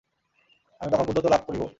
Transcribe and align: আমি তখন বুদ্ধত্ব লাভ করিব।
আমি 0.81 0.89
তখন 0.91 1.05
বুদ্ধত্ব 1.07 1.27
লাভ 1.29 1.41
করিব। 1.47 1.63